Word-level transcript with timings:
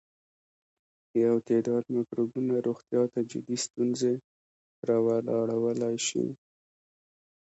یو 1.23 1.35
تعداد 1.47 1.83
مکروبونه 1.95 2.53
روغتیا 2.67 3.03
ته 3.13 3.19
جدي 3.31 3.57
ستونزې 3.65 4.13
راولاړولای 4.89 5.95
شي. 6.07 6.25